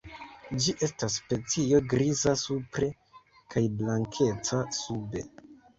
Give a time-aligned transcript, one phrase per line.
[0.63, 2.91] Ĝi estas specio griza supre
[3.55, 5.29] kaj blankeca sube.